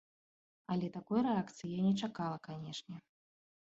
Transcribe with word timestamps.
Але 0.75 0.87
такой 0.95 1.19
рэакцыі 1.29 1.71
я 1.79 1.87
не 1.91 1.95
чакала, 2.03 2.43
канечне. 2.53 2.97